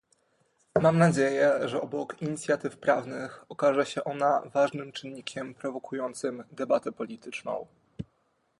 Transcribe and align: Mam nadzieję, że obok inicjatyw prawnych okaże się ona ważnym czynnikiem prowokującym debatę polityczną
Mam 0.81 0.97
nadzieję, 0.97 1.59
że 1.65 1.81
obok 1.81 2.21
inicjatyw 2.21 2.77
prawnych 2.77 3.45
okaże 3.49 3.85
się 3.85 4.03
ona 4.03 4.41
ważnym 4.53 4.91
czynnikiem 4.91 5.53
prowokującym 5.55 6.43
debatę 6.51 6.91
polityczną 6.91 7.67